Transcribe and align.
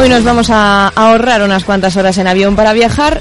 Hoy 0.00 0.08
nos 0.08 0.24
vamos 0.24 0.48
a 0.48 0.88
ahorrar 0.88 1.42
unas 1.42 1.64
cuantas 1.64 1.94
horas 1.98 2.16
en 2.16 2.26
avión 2.26 2.56
para 2.56 2.72
viajar 2.72 3.20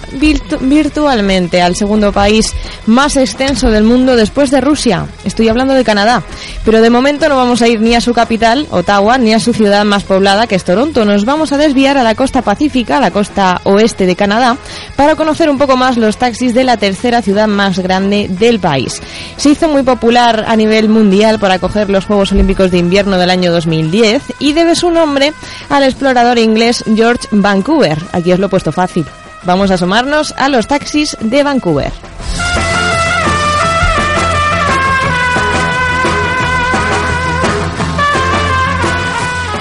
virtualmente 0.61 1.61
al 1.61 1.75
segundo 1.75 2.13
país 2.13 2.55
más 2.89 3.15
extenso 3.15 3.69
del 3.69 3.83
mundo 3.83 4.15
después 4.15 4.51
de 4.51 4.59
Rusia. 4.59 5.05
Estoy 5.23 5.47
hablando 5.47 5.73
de 5.73 5.83
Canadá. 5.83 6.23
Pero 6.65 6.81
de 6.81 6.89
momento 6.89 7.29
no 7.29 7.37
vamos 7.37 7.61
a 7.61 7.67
ir 7.67 7.79
ni 7.79 7.95
a 7.95 8.01
su 8.01 8.13
capital, 8.13 8.67
Ottawa, 8.71 9.17
ni 9.17 9.33
a 9.33 9.39
su 9.39 9.53
ciudad 9.53 9.85
más 9.85 10.03
poblada, 10.03 10.47
que 10.47 10.55
es 10.55 10.63
Toronto. 10.63 11.05
Nos 11.05 11.23
vamos 11.23 11.53
a 11.53 11.57
desviar 11.57 11.97
a 11.97 12.03
la 12.03 12.15
costa 12.15 12.41
pacífica, 12.41 12.97
a 12.97 13.01
la 13.01 13.11
costa 13.11 13.61
oeste 13.63 14.05
de 14.05 14.15
Canadá, 14.15 14.57
para 14.95 15.15
conocer 15.15 15.49
un 15.49 15.57
poco 15.57 15.77
más 15.77 15.97
los 15.97 16.17
taxis 16.17 16.53
de 16.53 16.63
la 16.63 16.77
tercera 16.77 17.21
ciudad 17.21 17.47
más 17.47 17.79
grande 17.79 18.27
del 18.29 18.59
país. 18.59 19.01
Se 19.37 19.51
hizo 19.51 19.69
muy 19.69 19.83
popular 19.83 20.45
a 20.47 20.55
nivel 20.55 20.89
mundial 20.89 21.39
para 21.39 21.55
acoger 21.55 21.89
los 21.89 22.05
Juegos 22.05 22.31
Olímpicos 22.31 22.71
de 22.71 22.79
Invierno 22.79 23.17
del 23.17 23.29
año 23.29 23.51
2010 23.51 24.23
y 24.39 24.53
debe 24.53 24.75
su 24.75 24.89
nombre 24.89 25.33
al 25.69 25.83
explorador 25.83 26.39
inglés 26.39 26.83
George 26.95 27.27
Vancouver. 27.31 27.97
Aquí 28.11 28.31
os 28.33 28.39
lo 28.39 28.47
he 28.47 28.49
puesto 28.49 28.71
fácil. 28.71 29.05
Vamos 29.43 29.71
a 29.71 29.75
asomarnos 29.75 30.33
a 30.37 30.49
los 30.49 30.67
taxis 30.67 31.15
de 31.21 31.43
Vancouver. 31.43 31.91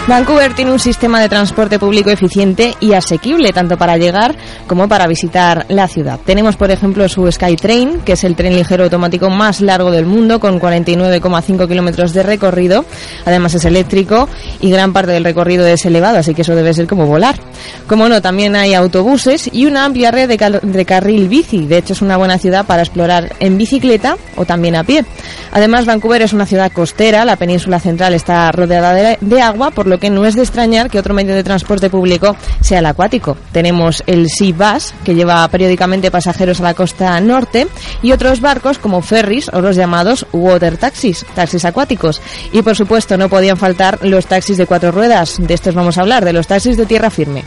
Vancouver 0.08 0.54
tiene 0.54 0.72
un 0.72 0.78
sistema 0.78 1.20
de 1.20 1.28
transporte 1.28 1.78
público 1.78 2.08
eficiente 2.08 2.74
y 2.80 2.94
asequible 2.94 3.52
tanto 3.52 3.76
para 3.76 3.98
llegar 3.98 4.34
como 4.66 4.88
para 4.88 5.06
visitar 5.06 5.66
la 5.68 5.86
ciudad. 5.86 6.18
Tenemos, 6.24 6.56
por 6.56 6.70
ejemplo, 6.70 7.06
su 7.10 7.30
SkyTrain, 7.30 8.00
que 8.00 8.12
es 8.12 8.24
el 8.24 8.34
tren 8.34 8.56
ligero 8.56 8.84
automático 8.84 9.28
más 9.28 9.60
largo 9.60 9.90
del 9.90 10.06
mundo, 10.06 10.40
con 10.40 10.58
49,5 10.58 11.68
kilómetros 11.68 12.14
de 12.14 12.22
recorrido. 12.22 12.86
Además 13.26 13.52
es 13.52 13.66
eléctrico 13.66 14.30
y 14.62 14.70
gran 14.70 14.94
parte 14.94 15.12
del 15.12 15.24
recorrido 15.24 15.66
es 15.66 15.84
elevado, 15.84 16.16
así 16.16 16.32
que 16.34 16.40
eso 16.40 16.54
debe 16.54 16.72
ser 16.72 16.86
como 16.86 17.04
volar. 17.04 17.38
Como 17.86 18.08
no, 18.08 18.22
también 18.22 18.56
hay 18.56 18.72
autobuses 18.72 19.50
y 19.52 19.66
una 19.66 19.84
amplia 19.84 20.10
red 20.10 20.26
de, 20.26 20.84
carril 20.86 21.28
bici. 21.28 21.66
De 21.66 21.76
hecho, 21.76 21.92
es 21.92 22.00
una 22.00 22.16
buena 22.16 22.38
ciudad 22.38 22.64
para 22.64 22.80
explorar 22.80 23.34
en 23.40 23.58
bicicleta 23.58 24.16
o 24.36 24.46
también 24.46 24.74
a 24.74 24.84
pie. 24.84 25.04
Además, 25.52 25.84
Vancouver 25.84 26.22
es 26.22 26.32
una 26.32 26.46
ciudad 26.46 26.72
costera. 26.72 27.26
La 27.26 27.36
península 27.36 27.78
central 27.78 28.14
está 28.14 28.50
rodeada 28.52 29.18
de 29.20 29.42
agua, 29.42 29.70
por 29.70 29.86
lo 29.86 29.97
que 29.98 30.10
no 30.10 30.24
es 30.26 30.34
de 30.34 30.42
extrañar 30.42 30.90
que 30.90 30.98
otro 30.98 31.14
medio 31.14 31.34
de 31.34 31.44
transporte 31.44 31.90
público 31.90 32.36
sea 32.60 32.80
el 32.80 32.86
acuático. 32.86 33.36
Tenemos 33.52 34.02
el 34.06 34.28
Sea 34.28 34.54
Bus, 34.54 34.94
que 35.04 35.14
lleva 35.14 35.46
periódicamente 35.48 36.10
pasajeros 36.10 36.60
a 36.60 36.64
la 36.64 36.74
costa 36.74 37.20
norte, 37.20 37.68
y 38.02 38.12
otros 38.12 38.40
barcos 38.40 38.78
como 38.78 39.02
ferries 39.02 39.50
o 39.52 39.60
los 39.60 39.76
llamados 39.76 40.26
water 40.32 40.76
taxis, 40.76 41.24
taxis 41.34 41.64
acuáticos. 41.64 42.20
Y 42.52 42.62
por 42.62 42.76
supuesto 42.76 43.16
no 43.16 43.28
podían 43.28 43.56
faltar 43.56 43.98
los 44.02 44.26
taxis 44.26 44.56
de 44.56 44.66
cuatro 44.66 44.92
ruedas. 44.92 45.36
De 45.38 45.54
estos 45.54 45.74
vamos 45.74 45.98
a 45.98 46.02
hablar, 46.02 46.24
de 46.24 46.32
los 46.32 46.46
taxis 46.46 46.76
de 46.76 46.86
tierra 46.86 47.10
firme. 47.10 47.44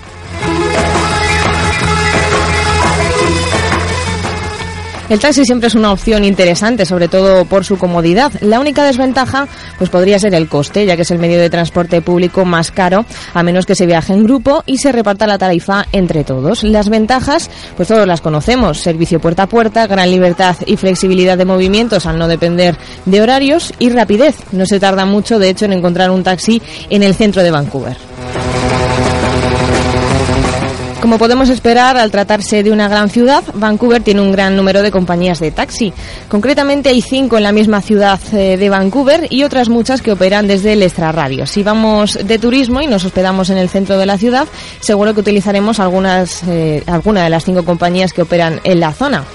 El 5.11 5.19
taxi 5.19 5.43
siempre 5.43 5.67
es 5.67 5.75
una 5.75 5.91
opción 5.91 6.23
interesante, 6.23 6.85
sobre 6.85 7.09
todo 7.09 7.43
por 7.43 7.65
su 7.65 7.77
comodidad. 7.77 8.31
La 8.39 8.61
única 8.61 8.85
desventaja 8.85 9.45
pues 9.77 9.89
podría 9.89 10.17
ser 10.17 10.33
el 10.33 10.47
coste, 10.47 10.85
ya 10.85 10.95
que 10.95 11.01
es 11.01 11.11
el 11.11 11.19
medio 11.19 11.37
de 11.37 11.49
transporte 11.49 12.01
público 12.01 12.45
más 12.45 12.71
caro, 12.71 13.03
a 13.33 13.43
menos 13.43 13.65
que 13.65 13.75
se 13.75 13.85
viaje 13.85 14.13
en 14.13 14.23
grupo 14.23 14.63
y 14.65 14.77
se 14.77 14.93
reparta 14.93 15.27
la 15.27 15.37
tarifa 15.37 15.85
entre 15.91 16.23
todos. 16.23 16.63
Las 16.63 16.87
ventajas, 16.87 17.49
pues 17.75 17.89
todos 17.89 18.07
las 18.07 18.21
conocemos. 18.21 18.79
Servicio 18.79 19.19
puerta 19.19 19.43
a 19.43 19.49
puerta, 19.49 19.85
gran 19.85 20.09
libertad 20.09 20.55
y 20.65 20.77
flexibilidad 20.77 21.37
de 21.37 21.43
movimientos 21.43 22.05
al 22.05 22.17
no 22.17 22.29
depender 22.29 22.77
de 23.03 23.21
horarios 23.21 23.73
y 23.79 23.89
rapidez. 23.89 24.37
No 24.53 24.65
se 24.65 24.79
tarda 24.79 25.03
mucho, 25.03 25.39
de 25.39 25.49
hecho, 25.49 25.65
en 25.65 25.73
encontrar 25.73 26.09
un 26.09 26.23
taxi 26.23 26.61
en 26.89 27.03
el 27.03 27.15
centro 27.15 27.43
de 27.43 27.51
Vancouver. 27.51 28.10
Como 31.01 31.17
podemos 31.17 31.49
esperar, 31.49 31.97
al 31.97 32.11
tratarse 32.11 32.61
de 32.61 32.71
una 32.71 32.87
gran 32.87 33.09
ciudad, 33.09 33.43
Vancouver 33.55 34.03
tiene 34.03 34.21
un 34.21 34.31
gran 34.31 34.55
número 34.55 34.83
de 34.83 34.91
compañías 34.91 35.39
de 35.39 35.49
taxi. 35.49 35.91
Concretamente 36.27 36.89
hay 36.89 37.01
cinco 37.01 37.37
en 37.37 37.43
la 37.43 37.51
misma 37.51 37.81
ciudad 37.81 38.19
eh, 38.33 38.55
de 38.55 38.69
Vancouver 38.69 39.25
y 39.31 39.43
otras 39.43 39.67
muchas 39.67 40.03
que 40.03 40.11
operan 40.11 40.47
desde 40.47 40.73
el 40.73 40.83
extrarradio. 40.83 41.47
Si 41.47 41.63
vamos 41.63 42.19
de 42.23 42.37
turismo 42.37 42.81
y 42.81 42.87
nos 42.87 43.03
hospedamos 43.03 43.49
en 43.49 43.57
el 43.57 43.67
centro 43.67 43.97
de 43.97 44.05
la 44.05 44.19
ciudad, 44.19 44.47
seguro 44.79 45.15
que 45.15 45.21
utilizaremos 45.21 45.79
algunas, 45.79 46.43
eh, 46.47 46.83
alguna 46.85 47.23
de 47.23 47.31
las 47.31 47.45
cinco 47.45 47.65
compañías 47.65 48.13
que 48.13 48.21
operan 48.21 48.61
en 48.63 48.79
la 48.79 48.93
zona. 48.93 49.25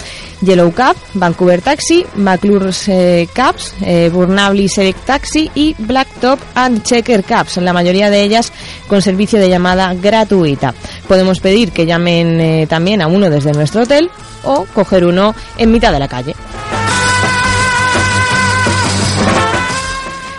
Yellow 0.42 0.70
Cab, 0.72 0.96
Vancouver 1.14 1.62
Taxi, 1.62 2.04
McClure's 2.16 2.88
eh, 2.88 3.28
Cabs, 3.32 3.74
eh, 3.80 4.10
Burnley 4.12 4.68
Select 4.68 5.04
Taxi 5.06 5.50
y 5.54 5.74
Blacktop 5.78 6.38
and 6.54 6.82
Checker 6.82 7.24
Cabs, 7.24 7.56
la 7.56 7.72
mayoría 7.72 8.10
de 8.10 8.22
ellas 8.22 8.52
con 8.86 9.00
servicio 9.00 9.38
de 9.38 9.48
llamada 9.48 9.94
gratuita. 9.94 10.74
Podemos 11.08 11.40
pedir 11.40 11.72
que 11.72 11.86
llamen 11.86 12.40
eh, 12.40 12.66
también 12.68 13.02
a 13.02 13.06
uno 13.06 13.30
desde 13.30 13.52
nuestro 13.52 13.82
hotel 13.82 14.10
o 14.42 14.66
coger 14.74 15.04
uno 15.04 15.34
en 15.56 15.70
mitad 15.70 15.92
de 15.92 15.98
la 15.98 16.08
calle. 16.08 16.34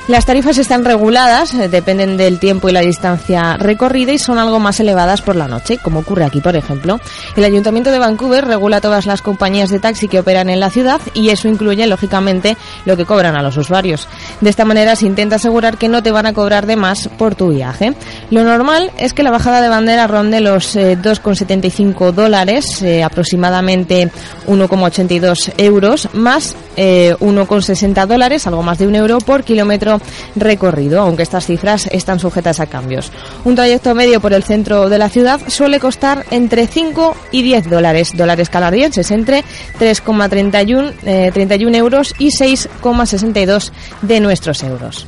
Las 0.07 0.25
tarifas 0.25 0.57
están 0.57 0.85
reguladas, 0.85 1.53
eh, 1.53 1.67
dependen 1.67 2.15
del 2.15 2.39
tiempo 2.39 2.69
y 2.69 2.71
la 2.71 2.79
distancia 2.79 3.57
recorrida 3.57 4.13
y 4.13 4.17
son 4.17 4.39
algo 4.39 4.57
más 4.57 4.79
elevadas 4.79 5.21
por 5.21 5.35
la 5.35 5.49
noche, 5.49 5.79
como 5.79 5.99
ocurre 5.99 6.23
aquí, 6.23 6.39
por 6.39 6.55
ejemplo. 6.55 7.01
El 7.35 7.43
Ayuntamiento 7.43 7.91
de 7.91 7.99
Vancouver 7.99 8.45
regula 8.45 8.79
todas 8.79 9.05
las 9.05 9.21
compañías 9.21 9.69
de 9.69 9.79
taxi 9.79 10.07
que 10.07 10.21
operan 10.21 10.49
en 10.49 10.61
la 10.61 10.69
ciudad 10.69 11.01
y 11.13 11.27
eso 11.27 11.49
incluye, 11.49 11.85
lógicamente, 11.87 12.55
lo 12.85 12.95
que 12.95 13.03
cobran 13.03 13.35
a 13.35 13.41
los 13.41 13.57
usuarios. 13.57 14.07
De 14.39 14.49
esta 14.49 14.63
manera 14.63 14.95
se 14.95 15.07
intenta 15.07 15.35
asegurar 15.35 15.77
que 15.77 15.89
no 15.89 16.01
te 16.01 16.13
van 16.13 16.25
a 16.25 16.31
cobrar 16.31 16.67
de 16.67 16.77
más 16.77 17.09
por 17.17 17.35
tu 17.35 17.49
viaje. 17.49 17.93
Lo 18.29 18.45
normal 18.45 18.91
es 18.97 19.13
que 19.13 19.23
la 19.23 19.31
bajada 19.31 19.59
de 19.59 19.67
bandera 19.67 20.07
ronde 20.07 20.39
los 20.39 20.77
2,75 20.77 22.09
eh, 22.09 22.11
dólares, 22.13 22.81
eh, 22.81 23.03
aproximadamente 23.03 24.09
1,82 24.47 25.51
euros, 25.57 26.07
más 26.13 26.55
1,60 26.77 28.05
dólares, 28.05 28.47
algo 28.47 28.63
más 28.63 28.77
de 28.77 28.87
un 28.87 28.95
euro 28.95 29.17
por 29.17 29.43
kilómetro 29.43 29.96
recorrido, 30.35 31.01
aunque 31.01 31.23
estas 31.23 31.45
cifras 31.45 31.87
están 31.91 32.19
sujetas 32.19 32.59
a 32.59 32.67
cambios. 32.67 33.11
Un 33.45 33.55
trayecto 33.55 33.93
medio 33.95 34.19
por 34.19 34.33
el 34.33 34.43
centro 34.43 34.89
de 34.89 34.97
la 34.97 35.09
ciudad 35.09 35.39
suele 35.47 35.79
costar 35.79 36.25
entre 36.31 36.67
5 36.67 37.15
y 37.31 37.41
10 37.43 37.69
dólares, 37.69 38.11
dólares 38.15 38.49
canadienses, 38.49 39.11
entre 39.11 39.43
3,31 39.79 41.31
31 41.33 41.75
eh, 41.75 41.79
euros 41.79 42.13
y 42.19 42.27
6,62 42.27 43.71
de 44.01 44.19
nuestros 44.19 44.63
euros. 44.63 45.05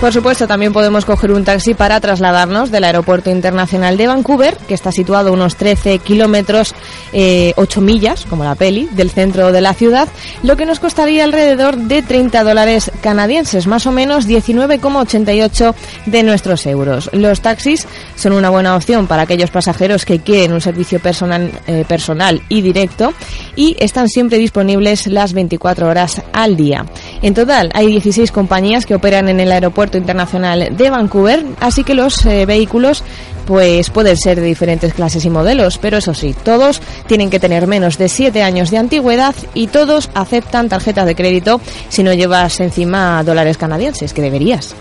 Por 0.00 0.12
supuesto, 0.12 0.46
también 0.46 0.74
podemos 0.74 1.06
coger 1.06 1.32
un 1.32 1.44
taxi 1.44 1.72
para 1.72 2.00
trasladarnos 2.00 2.70
del 2.70 2.84
Aeropuerto 2.84 3.30
Internacional 3.30 3.96
de 3.96 4.06
Vancouver, 4.06 4.54
que 4.68 4.74
está 4.74 4.92
situado 4.92 5.30
a 5.30 5.32
unos 5.32 5.56
13 5.56 6.00
kilómetros, 6.00 6.74
eh, 7.14 7.54
8 7.56 7.80
millas, 7.80 8.26
como 8.26 8.44
la 8.44 8.54
peli, 8.54 8.90
del 8.92 9.10
centro 9.10 9.52
de 9.52 9.62
la 9.62 9.72
ciudad, 9.72 10.06
lo 10.42 10.58
que 10.58 10.66
nos 10.66 10.80
costaría 10.80 11.24
alrededor 11.24 11.76
de 11.76 12.02
30 12.02 12.44
dólares 12.44 12.92
canadienses, 13.00 13.66
más 13.66 13.86
o 13.86 13.92
menos 13.92 14.28
19,88 14.28 15.74
de 16.04 16.22
nuestros 16.22 16.66
euros. 16.66 17.08
Los 17.14 17.40
taxis 17.40 17.86
son 18.16 18.32
una 18.32 18.50
buena 18.50 18.76
opción 18.76 19.06
para 19.06 19.22
aquellos 19.22 19.50
pasajeros 19.50 20.04
que 20.04 20.20
quieren 20.20 20.52
un 20.52 20.60
servicio 20.60 21.00
personal, 21.00 21.50
eh, 21.66 21.86
personal 21.88 22.42
y 22.50 22.60
directo 22.60 23.14
y 23.56 23.76
están 23.80 24.08
siempre 24.08 24.36
disponibles 24.36 25.06
las 25.06 25.32
24 25.32 25.88
horas 25.88 26.22
al 26.34 26.54
día. 26.54 26.84
En 27.22 27.34
total, 27.34 27.70
hay 27.74 27.88
16 27.88 28.30
compañías 28.30 28.86
que 28.86 28.94
operan 28.94 29.28
en 29.28 29.40
el 29.40 29.52
aeropuerto 29.52 29.98
Internacional 29.98 30.76
de 30.76 30.90
Vancouver, 30.90 31.44
así 31.60 31.84
que 31.84 31.94
los 31.94 32.24
eh, 32.26 32.46
vehículos 32.46 33.02
pues 33.46 33.90
pueden 33.90 34.16
ser 34.16 34.40
de 34.40 34.46
diferentes 34.46 34.92
clases 34.92 35.24
y 35.24 35.30
modelos, 35.30 35.78
pero 35.78 35.98
eso 35.98 36.14
sí, 36.14 36.34
todos 36.42 36.82
tienen 37.06 37.30
que 37.30 37.38
tener 37.38 37.66
menos 37.66 37.96
de 37.96 38.08
7 38.08 38.42
años 38.42 38.70
de 38.70 38.78
antigüedad 38.78 39.34
y 39.54 39.68
todos 39.68 40.10
aceptan 40.14 40.68
tarjetas 40.68 41.06
de 41.06 41.14
crédito 41.14 41.60
si 41.88 42.02
no 42.02 42.12
llevas 42.12 42.58
encima 42.60 43.22
dólares 43.22 43.56
canadienses, 43.56 44.12
que 44.12 44.22
deberías. 44.22 44.74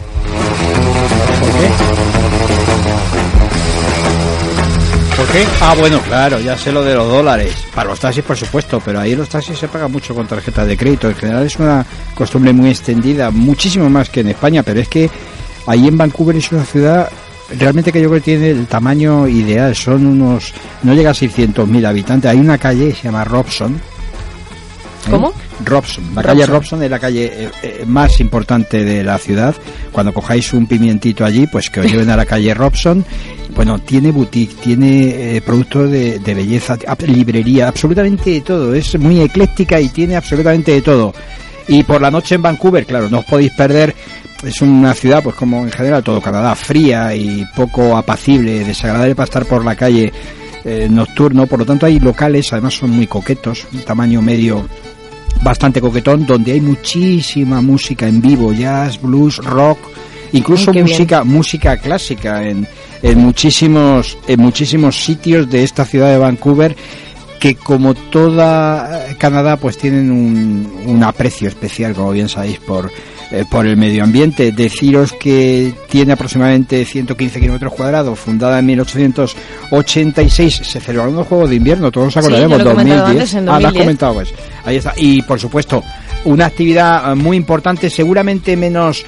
Ah, 5.61 5.75
bueno, 5.77 5.99
claro, 5.99 6.39
ya 6.39 6.57
sé 6.57 6.71
lo 6.71 6.83
de 6.83 6.95
los 6.95 7.07
dólares. 7.07 7.53
Para 7.73 7.89
los 7.89 7.99
taxis, 7.99 8.23
por 8.23 8.37
supuesto, 8.37 8.81
pero 8.83 8.99
ahí 8.99 9.15
los 9.15 9.27
taxis 9.27 9.57
se 9.57 9.67
pagan 9.67 9.91
mucho 9.91 10.15
con 10.15 10.27
tarjetas 10.27 10.67
de 10.67 10.77
crédito. 10.77 11.09
En 11.09 11.15
general 11.15 11.45
es 11.45 11.57
una 11.57 11.85
costumbre 12.13 12.53
muy 12.53 12.69
extendida, 12.69 13.31
muchísimo 13.31 13.89
más 13.89 14.09
que 14.09 14.21
en 14.21 14.29
España, 14.29 14.63
pero 14.63 14.79
es 14.79 14.87
que 14.87 15.09
ahí 15.67 15.87
en 15.87 15.97
Vancouver 15.97 16.35
es 16.35 16.51
una 16.51 16.63
ciudad 16.63 17.09
realmente 17.57 17.91
que 17.91 18.01
yo 18.01 18.09
creo 18.09 18.21
que 18.21 18.25
tiene 18.25 18.49
el 18.51 18.67
tamaño 18.67 19.27
ideal. 19.27 19.75
Son 19.75 20.05
unos, 20.05 20.53
no 20.83 20.93
llega 20.93 21.11
a 21.11 21.13
600.000 21.13 21.85
habitantes. 21.85 22.31
Hay 22.31 22.39
una 22.39 22.57
calle 22.57 22.93
se 22.93 23.03
llama 23.03 23.23
Robson. 23.23 23.79
¿Eh? 25.07 25.11
¿Cómo? 25.11 25.33
Robson. 25.63 26.03
La 26.15 26.23
calle 26.23 26.45
Robson 26.45 26.83
es 26.83 26.91
la 26.91 26.99
calle 26.99 27.25
eh, 27.25 27.49
eh, 27.63 27.83
más 27.87 28.19
importante 28.19 28.83
de 28.83 29.03
la 29.03 29.17
ciudad. 29.17 29.55
Cuando 29.91 30.13
cojáis 30.13 30.53
un 30.53 30.67
pimientito 30.67 31.23
allí, 31.23 31.47
pues 31.47 31.69
que 31.69 31.81
os 31.81 31.91
lleven 31.91 32.09
a 32.09 32.17
la 32.17 32.25
calle 32.25 32.53
Robson 32.53 33.05
bueno, 33.55 33.79
tiene 33.79 34.11
boutique, 34.11 34.53
tiene 34.61 35.37
eh, 35.37 35.41
productos 35.41 35.89
de, 35.89 36.19
belleza, 36.19 36.77
librería, 37.07 37.69
absolutamente 37.69 38.31
de 38.31 38.41
todo. 38.41 38.73
Es 38.75 38.99
muy 38.99 39.21
ecléctica 39.21 39.79
y 39.79 39.87
tiene 39.89 40.17
absolutamente 40.17 40.73
de 40.73 40.81
todo. 40.81 41.13
Y 41.67 41.83
por 41.83 42.01
la 42.01 42.11
noche 42.11 42.35
en 42.35 42.41
Vancouver, 42.41 42.85
claro, 42.85 43.09
no 43.09 43.19
os 43.19 43.25
podéis 43.25 43.53
perder 43.53 43.95
es 44.43 44.61
una 44.61 44.93
ciudad, 44.93 45.23
pues 45.23 45.35
como 45.35 45.63
en 45.63 45.71
general 45.71 46.03
todo 46.03 46.21
Canadá, 46.21 46.53
fría 46.53 47.15
y 47.15 47.43
poco 47.55 47.97
apacible, 47.97 48.63
desagradable 48.63 49.15
para 49.15 49.23
estar 49.23 49.45
por 49.45 49.65
la 49.65 49.75
calle 49.75 50.11
eh, 50.63 50.87
nocturno, 50.89 51.47
por 51.47 51.59
lo 51.59 51.65
tanto 51.65 51.87
hay 51.87 51.99
locales, 51.99 52.51
además 52.53 52.75
son 52.75 52.91
muy 52.91 53.07
coquetos, 53.07 53.65
un 53.73 53.81
tamaño 53.81 54.21
medio 54.21 54.67
bastante 55.43 55.81
coquetón, 55.81 56.25
donde 56.25 56.53
hay 56.53 56.61
muchísima 56.61 57.61
música 57.61 58.07
en 58.07 58.21
vivo, 58.21 58.53
jazz, 58.53 59.01
blues, 59.01 59.37
rock, 59.37 59.79
incluso 60.33 60.73
música, 60.73 61.23
música 61.23 61.77
clásica 61.77 62.43
en, 62.43 62.67
en 63.01 63.17
muchísimos, 63.19 64.17
en 64.27 64.39
muchísimos 64.41 64.95
sitios 65.03 65.49
de 65.49 65.63
esta 65.63 65.85
ciudad 65.85 66.09
de 66.11 66.17
Vancouver 66.17 66.75
que 67.39 67.55
como 67.55 67.93
toda 67.93 69.07
Canadá 69.17 69.57
pues 69.57 69.77
tienen 69.77 70.09
un, 70.09 70.83
un 70.87 71.03
aprecio 71.03 71.47
especial 71.47 71.93
como 71.93 72.11
bien 72.11 72.29
sabéis 72.29 72.59
por 72.59 72.89
eh, 73.31 73.43
por 73.49 73.65
el 73.65 73.75
medio 73.77 74.03
ambiente. 74.03 74.51
Deciros 74.51 75.13
que 75.13 75.73
tiene 75.89 76.13
aproximadamente 76.13 76.85
115 76.85 77.39
kilómetros 77.39 77.73
cuadrados, 77.73 78.19
fundada 78.19 78.59
en 78.59 78.67
1886, 78.67 80.61
se 80.63 80.79
celebraron 80.79 81.15
los 81.15 81.27
Juegos 81.27 81.49
de 81.49 81.55
Invierno, 81.55 81.91
todos 81.91 82.07
nos 82.07 82.17
acordaremos, 82.17 82.59
sí, 82.59 82.63
2010. 82.63 83.35
Ah, 83.47 83.59
lo 83.59 83.67
has 83.67 83.73
comentado, 83.73 84.13
pues. 84.13 84.33
Ahí 84.63 84.77
está. 84.77 84.93
Y 84.97 85.21
por 85.23 85.39
supuesto, 85.39 85.83
una 86.25 86.45
actividad 86.45 87.11
eh, 87.11 87.15
muy 87.15 87.37
importante, 87.37 87.89
seguramente 87.89 88.55
menos. 88.55 89.03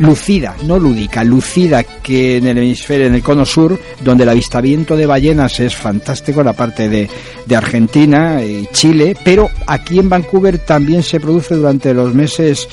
Lucida, 0.00 0.56
no 0.64 0.78
lúdica, 0.78 1.22
lucida 1.22 1.84
que 1.84 2.38
en 2.38 2.46
el 2.46 2.58
hemisferio, 2.58 3.06
en 3.06 3.14
el 3.14 3.22
cono 3.22 3.46
sur, 3.46 3.78
donde 4.02 4.24
el 4.24 4.30
avistamiento 4.30 4.96
de 4.96 5.06
ballenas 5.06 5.60
es 5.60 5.76
fantástico, 5.76 6.42
la 6.42 6.54
parte 6.54 6.88
de, 6.88 7.08
de 7.46 7.56
Argentina 7.56 8.42
y 8.42 8.66
Chile, 8.72 9.16
pero 9.22 9.50
aquí 9.66 9.98
en 9.98 10.08
Vancouver 10.08 10.58
también 10.58 11.02
se 11.02 11.20
produce 11.20 11.54
durante 11.54 11.94
los 11.94 12.14
meses 12.14 12.66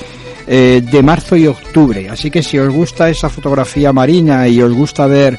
eh, 0.50 0.82
de 0.82 1.02
marzo 1.02 1.36
y 1.36 1.46
octubre. 1.46 2.08
Así 2.08 2.30
que 2.30 2.42
si 2.42 2.58
os 2.58 2.72
gusta 2.72 3.10
esa 3.10 3.28
fotografía 3.28 3.92
marina 3.92 4.48
y 4.48 4.62
os 4.62 4.72
gusta 4.72 5.06
ver 5.06 5.38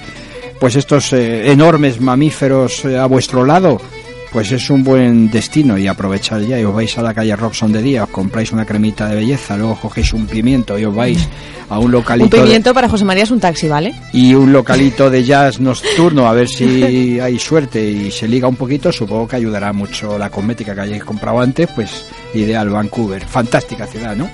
pues 0.59 0.75
estos 0.75 1.13
eh, 1.13 1.51
enormes 1.51 1.99
mamíferos 1.99 2.85
eh, 2.85 2.95
a 2.95 3.07
vuestro 3.07 3.43
lado, 3.43 3.81
pues 4.31 4.51
es 4.51 4.69
un 4.69 4.83
buen 4.83 5.29
destino 5.31 5.77
y 5.77 5.87
aprovechar 5.87 6.41
ya 6.41 6.59
y 6.59 6.63
os 6.63 6.73
vais 6.73 6.97
a 6.97 7.01
la 7.01 7.13
calle 7.13 7.35
Robson 7.35 7.71
de 7.71 7.81
día, 7.81 8.03
os 8.03 8.09
compráis 8.09 8.51
una 8.51 8.65
cremita 8.65 9.07
de 9.07 9.15
belleza, 9.15 9.57
luego 9.57 9.75
cogéis 9.75 10.13
un 10.13 10.27
pimiento 10.27 10.77
y 10.77 10.85
os 10.85 10.95
vais 10.95 11.27
a 11.69 11.79
un 11.79 11.91
localito. 11.91 12.37
Un 12.37 12.43
pimiento 12.43 12.73
para 12.73 12.89
José 12.89 13.05
María 13.05 13.23
es 13.23 13.31
un 13.31 13.39
taxi, 13.39 13.67
¿vale? 13.67 13.93
Y 14.13 14.33
un 14.33 14.51
localito 14.53 15.09
de 15.09 15.23
jazz 15.23 15.59
nocturno, 15.59 16.27
a 16.27 16.33
ver 16.33 16.47
si 16.47 17.19
hay 17.19 17.39
suerte 17.39 17.83
y 17.83 18.11
se 18.11 18.27
liga 18.27 18.47
un 18.47 18.55
poquito, 18.55 18.91
supongo 18.91 19.27
que 19.27 19.37
ayudará 19.37 19.73
mucho 19.73 20.17
la 20.17 20.29
cosmética 20.29 20.75
que 20.75 20.81
hayáis 20.81 21.03
comprado 21.03 21.39
antes, 21.39 21.67
pues 21.75 22.05
ideal 22.33 22.69
Vancouver. 22.69 23.25
Fantástica 23.25 23.87
ciudad, 23.87 24.15
¿no? 24.15 24.29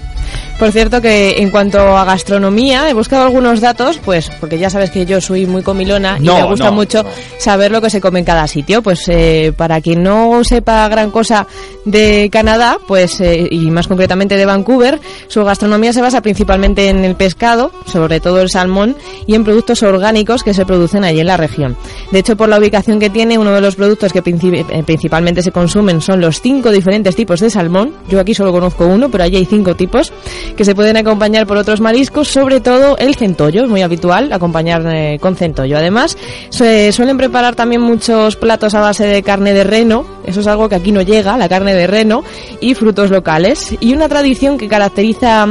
Por 0.59 0.71
cierto 0.71 1.01
que 1.01 1.41
en 1.41 1.49
cuanto 1.49 1.79
a 1.79 2.05
gastronomía, 2.05 2.89
he 2.89 2.93
buscado 2.93 3.23
algunos 3.25 3.59
datos, 3.59 3.99
pues 4.03 4.31
porque 4.39 4.57
ya 4.57 4.69
sabes 4.69 4.89
que 4.89 5.05
yo 5.05 5.19
soy 5.19 5.45
muy 5.45 5.63
comilona 5.63 6.17
y 6.17 6.23
me 6.23 6.43
gusta 6.43 6.71
mucho 6.71 7.05
saber 7.37 7.71
lo 7.71 7.81
que 7.81 7.89
se 7.89 7.99
come 7.99 8.19
en 8.19 8.25
cada 8.25 8.47
sitio. 8.47 8.81
Pues 8.81 9.03
eh, 9.09 9.51
para 9.55 9.81
quien 9.85 10.01
no 10.01 10.43
sepa 10.43 10.89
gran 10.89 11.11
cosa 11.11 11.45
de 11.85 12.31
Canadá, 12.31 12.79
pues 12.87 13.21
eh, 13.21 13.47
y 13.51 13.69
más 13.69 13.87
concretamente 13.87 14.35
de 14.35 14.43
Vancouver, 14.43 14.99
su 15.27 15.43
gastronomía 15.43 15.93
se 15.93 16.01
basa 16.01 16.21
principalmente 16.21 16.89
en 16.89 17.05
el 17.05 17.13
pescado, 17.13 17.69
sobre 17.85 18.19
todo 18.19 18.41
el 18.41 18.49
salmón, 18.49 18.95
y 19.27 19.35
en 19.35 19.43
productos 19.43 19.83
orgánicos 19.83 20.41
que 20.41 20.55
se 20.55 20.65
producen 20.65 21.03
allí 21.03 21.19
en 21.19 21.27
la 21.27 21.37
región. 21.37 21.77
De 22.11 22.17
hecho, 22.17 22.35
por 22.35 22.49
la 22.49 22.57
ubicación 22.57 22.99
que 22.99 23.11
tiene, 23.11 23.37
uno 23.37 23.51
de 23.51 23.61
los 23.61 23.75
productos 23.75 24.11
que 24.11 24.23
eh, 24.25 24.83
principalmente 24.83 25.43
se 25.43 25.51
consumen 25.51 26.01
son 26.01 26.19
los 26.19 26.41
cinco 26.41 26.71
diferentes 26.71 27.15
tipos 27.15 27.39
de 27.39 27.51
salmón. 27.51 27.93
Yo 28.09 28.19
aquí 28.19 28.33
solo 28.33 28.51
conozco 28.51 28.87
uno, 28.87 29.11
pero 29.11 29.23
allí 29.23 29.35
hay 29.35 29.45
cinco 29.45 29.75
tipos 29.75 30.11
que 30.57 30.65
se 30.65 30.73
pueden 30.73 30.97
acompañar 30.97 31.45
por 31.45 31.57
otros 31.57 31.79
mariscos, 31.79 32.27
sobre 32.29 32.59
todo 32.59 32.97
el 32.97 33.13
centollo, 33.13 33.65
es 33.65 33.69
muy 33.69 33.83
habitual 33.83 34.33
acompañar 34.33 34.83
eh, 34.87 35.19
con 35.21 35.35
centollo. 35.35 35.77
Además, 35.77 36.17
se 36.49 36.91
suelen 36.91 37.17
preparar 37.17 37.53
también 37.53 37.81
muchos 37.81 38.35
platos 38.35 38.73
a 38.73 38.79
base 38.79 39.05
de 39.05 39.21
carne 39.21 39.53
de 39.53 39.74
reno, 39.75 40.05
eso 40.25 40.39
es 40.39 40.47
algo 40.47 40.69
que 40.69 40.75
aquí 40.75 40.91
no 40.93 41.01
llega, 41.01 41.37
la 41.37 41.49
carne 41.49 41.73
de 41.73 41.85
reno, 41.85 42.23
y 42.61 42.75
frutos 42.75 43.09
locales. 43.09 43.75
Y 43.81 43.93
una 43.93 44.07
tradición 44.07 44.57
que 44.57 44.69
caracteriza 44.69 45.47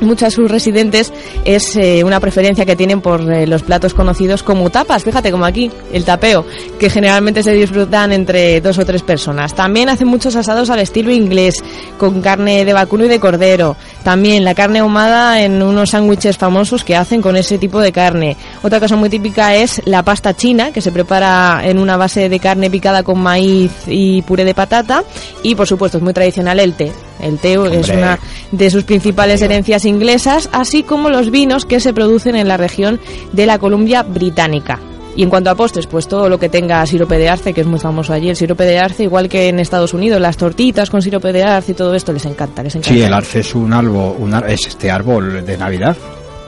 muchos 0.00 0.28
de 0.28 0.30
sus 0.30 0.50
residentes 0.50 1.12
es 1.44 1.76
eh, 1.76 2.04
una 2.04 2.20
preferencia 2.20 2.66
que 2.66 2.76
tienen 2.76 3.00
por 3.00 3.20
eh, 3.32 3.46
los 3.46 3.62
platos 3.62 3.94
conocidos 3.94 4.42
como 4.42 4.68
tapas, 4.70 5.04
fíjate 5.04 5.30
como 5.30 5.44
aquí, 5.44 5.70
el 5.92 6.04
tapeo, 6.04 6.44
que 6.78 6.90
generalmente 6.90 7.42
se 7.42 7.52
disfrutan 7.52 8.12
entre 8.12 8.60
dos 8.60 8.78
o 8.78 8.84
tres 8.84 9.02
personas. 9.02 9.54
También 9.54 9.88
hacen 9.88 10.08
muchos 10.08 10.36
asados 10.36 10.68
al 10.70 10.80
estilo 10.80 11.10
inglés, 11.10 11.62
con 11.98 12.20
carne 12.20 12.64
de 12.64 12.72
vacuno 12.72 13.04
y 13.04 13.08
de 13.08 13.20
cordero. 13.20 13.76
También 14.04 14.44
la 14.44 14.54
carne 14.54 14.80
ahumada 14.80 15.42
en 15.42 15.62
unos 15.62 15.90
sándwiches 15.90 16.36
famosos 16.36 16.84
que 16.84 16.94
hacen 16.94 17.22
con 17.22 17.36
ese 17.36 17.56
tipo 17.56 17.80
de 17.80 17.90
carne. 17.90 18.36
Otra 18.62 18.78
cosa 18.78 18.96
muy 18.96 19.08
típica 19.08 19.54
es 19.54 19.80
la 19.86 20.02
pasta 20.02 20.34
china, 20.34 20.72
que 20.72 20.82
se 20.82 20.92
prepara 20.92 21.62
en 21.64 21.78
una 21.78 21.96
base 21.96 22.28
de 22.28 22.38
carne 22.38 22.70
picada 22.70 23.02
con 23.02 23.18
maíz 23.18 23.72
y 23.86 24.20
puré 24.22 24.44
de 24.44 24.54
patata. 24.54 25.02
Y 25.42 25.54
por 25.54 25.66
supuesto 25.66 25.96
es 25.96 26.04
muy 26.04 26.12
tradicional 26.12 26.60
el 26.60 26.74
té. 26.74 26.92
El 27.18 27.38
té 27.38 27.54
es 27.54 27.88
una 27.88 28.18
de 28.52 28.70
sus 28.70 28.84
principales 28.84 29.40
herencias 29.40 29.86
inglesas, 29.86 30.50
así 30.52 30.82
como 30.82 31.08
los 31.08 31.30
vinos 31.30 31.64
que 31.64 31.80
se 31.80 31.94
producen 31.94 32.36
en 32.36 32.46
la 32.46 32.58
región 32.58 33.00
de 33.32 33.46
la 33.46 33.58
Columbia 33.58 34.02
Británica. 34.02 34.78
Y 35.16 35.22
en 35.22 35.30
cuanto 35.30 35.50
a 35.50 35.54
postres, 35.54 35.86
pues 35.86 36.08
todo 36.08 36.28
lo 36.28 36.38
que 36.38 36.48
tenga 36.48 36.84
sirope 36.86 37.18
de 37.18 37.28
arce, 37.28 37.52
que 37.52 37.60
es 37.60 37.66
muy 37.66 37.78
famoso 37.78 38.12
allí, 38.12 38.30
el 38.30 38.36
sirope 38.36 38.64
de 38.64 38.78
arce, 38.78 39.04
igual 39.04 39.28
que 39.28 39.48
en 39.48 39.60
Estados 39.60 39.94
Unidos, 39.94 40.20
las 40.20 40.36
tortitas 40.36 40.90
con 40.90 41.02
sirope 41.02 41.32
de 41.32 41.44
arce 41.44 41.72
y 41.72 41.74
todo 41.74 41.94
esto 41.94 42.12
les 42.12 42.24
encanta, 42.24 42.62
les 42.62 42.74
encanta. 42.74 42.94
Sí, 42.94 43.02
el 43.02 43.12
arce 43.12 43.40
es 43.40 43.54
un 43.54 43.72
árbol, 43.72 44.16
un 44.18 44.34
es 44.48 44.66
este 44.66 44.90
árbol 44.90 45.44
de 45.44 45.56
Navidad. 45.56 45.96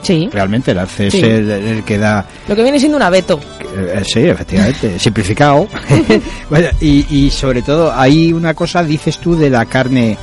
Sí. 0.01 0.29
Realmente 0.31 0.71
el 0.71 0.79
arce 0.79 1.07
es 1.07 1.15
el, 1.15 1.83
que 1.83 1.97
da... 1.97 2.25
Lo 2.47 2.55
que 2.55 2.63
viene 2.63 2.79
siendo 2.79 2.97
un 2.97 3.03
abeto. 3.03 3.39
Eh, 3.75 4.03
sí, 4.05 4.21
efectivamente, 4.21 4.99
simplificado. 4.99 5.67
y, 6.81 7.05
y 7.09 7.29
sobre 7.29 7.61
todo, 7.61 7.91
hay 7.93 8.33
una 8.33 8.53
cosa, 8.53 8.83
dices 8.83 9.17
tú, 9.17 9.35
de 9.35 9.49
la 9.49 9.65
carne 9.65 10.17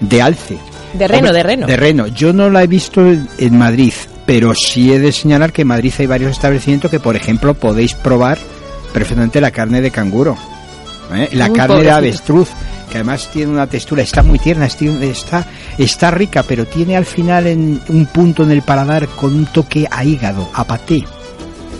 de 0.00 0.22
alce. 0.22 0.58
De 0.94 1.06
reno, 1.06 1.32
de 1.32 1.42
reno. 1.42 1.66
De 1.66 1.76
reno. 1.76 2.06
Yo 2.08 2.32
no 2.32 2.50
la 2.50 2.64
he 2.64 2.66
visto 2.66 3.02
en 3.02 3.58
Madrid, 3.58 3.92
pero 4.30 4.54
sí 4.54 4.92
he 4.92 5.00
de 5.00 5.10
señalar 5.10 5.52
que 5.52 5.62
en 5.62 5.68
Madrid 5.68 5.92
hay 5.98 6.06
varios 6.06 6.30
establecimientos 6.30 6.88
que, 6.88 7.00
por 7.00 7.16
ejemplo, 7.16 7.52
podéis 7.54 7.94
probar 7.94 8.38
perfectamente 8.92 9.40
la 9.40 9.50
carne 9.50 9.80
de 9.80 9.90
canguro, 9.90 10.36
¿eh? 11.12 11.30
la 11.32 11.52
carne 11.52 11.82
de 11.82 11.90
avestruz, 11.90 12.48
que 12.88 12.98
además 12.98 13.28
tiene 13.32 13.50
una 13.50 13.66
textura, 13.66 14.04
está 14.04 14.22
muy 14.22 14.38
tierna, 14.38 14.66
está, 14.66 15.44
está 15.76 16.12
rica, 16.12 16.44
pero 16.44 16.64
tiene 16.64 16.96
al 16.96 17.06
final 17.06 17.48
en 17.48 17.80
un 17.88 18.06
punto 18.06 18.44
en 18.44 18.52
el 18.52 18.62
paladar 18.62 19.08
con 19.08 19.34
un 19.34 19.46
toque 19.46 19.88
a 19.90 20.04
hígado, 20.04 20.48
a 20.54 20.62
paté. 20.62 21.04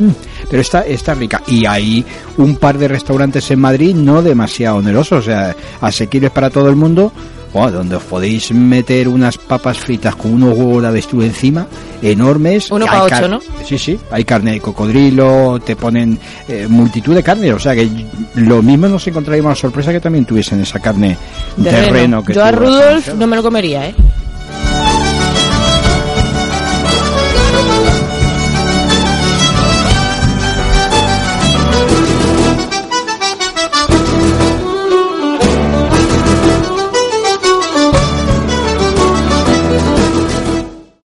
Mm. 0.01 0.11
Pero 0.51 0.61
está, 0.61 0.81
está 0.81 1.15
rica. 1.15 1.43
Y 1.47 1.67
hay 1.67 2.05
un 2.37 2.57
par 2.57 2.79
de 2.79 2.89
restaurantes 2.89 3.49
en 3.53 3.61
Madrid 3.61 3.95
no 3.95 4.23
demasiado 4.23 4.79
onerosos, 4.79 5.21
o 5.21 5.23
sea, 5.23 5.55
asequibles 5.81 6.33
para 6.33 6.51
todo 6.51 6.69
el 6.69 6.75
mundo 6.75 7.13
donde 7.53 7.97
os 7.97 8.03
podéis 8.03 8.53
meter 8.53 9.09
unas 9.09 9.37
papas 9.37 9.79
fritas 9.79 10.15
con 10.15 10.33
unos 10.33 10.57
huevos 10.57 10.83
de 10.83 10.89
avestruz 10.89 11.25
encima, 11.25 11.67
enormes. 12.01 12.71
Uno 12.71 12.87
para 12.87 13.05
ocho, 13.05 13.29
¿no? 13.29 13.41
Sí, 13.67 13.77
sí, 13.77 13.99
hay 14.11 14.25
carne 14.25 14.53
de 14.53 14.61
cocodrilo, 14.61 15.61
te 15.61 15.77
ponen 15.77 16.19
eh, 16.49 16.67
multitud 16.69 17.15
de 17.15 17.23
carne, 17.23 17.53
o 17.53 17.59
sea 17.59 17.75
que 17.75 17.89
lo 18.37 18.63
mismo 18.63 18.89
nos 18.89 19.07
encontraríamos 19.07 19.51
la 19.51 19.57
sorpresa 19.57 19.93
que 19.93 20.01
también 20.01 20.25
tuviesen 20.25 20.61
esa 20.61 20.79
carne 20.79 21.17
de, 21.57 21.91
reno. 21.91 22.23
que 22.23 22.35
Yo 22.35 22.45
a 22.45 22.53
Rudolf 22.53 23.15
no 23.15 23.27
me 23.27 23.37
lo 23.37 23.43
comería, 23.43 23.89
¿eh? 23.89 23.95